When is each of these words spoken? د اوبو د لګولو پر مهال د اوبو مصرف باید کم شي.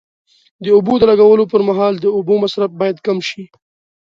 د 0.63 0.65
اوبو 0.75 0.93
د 0.99 1.03
لګولو 1.11 1.43
پر 1.51 1.61
مهال 1.69 1.93
د 1.99 2.05
اوبو 2.17 2.33
مصرف 2.43 2.71
باید 2.79 2.97
کم 3.05 3.17
شي. 3.29 3.43